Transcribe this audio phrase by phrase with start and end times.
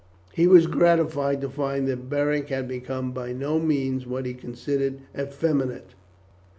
[0.33, 5.01] He was gratified to find that Beric had become by no means what he considered
[5.15, 5.93] effeminate.